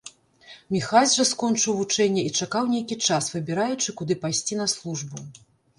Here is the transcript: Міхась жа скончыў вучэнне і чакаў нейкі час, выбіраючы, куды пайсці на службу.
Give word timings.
Міхась 0.75 1.13
жа 1.17 1.25
скончыў 1.33 1.77
вучэнне 1.81 2.25
і 2.31 2.33
чакаў 2.41 2.73
нейкі 2.75 2.95
час, 3.11 3.23
выбіраючы, 3.37 3.89
куды 4.03 4.13
пайсці 4.27 4.53
на 4.65 4.73
службу. 4.77 5.17